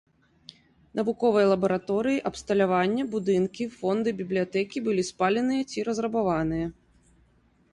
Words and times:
Навуковыя 0.99 1.49
лабараторыі, 1.51 2.21
абсталяванне, 2.29 3.03
будынкі, 3.17 3.63
фонды 3.83 4.09
бібліятэкі 4.23 4.77
былі 4.89 5.03
спаленыя 5.11 5.63
ці 5.75 5.79
разрабаваныя. 5.91 6.67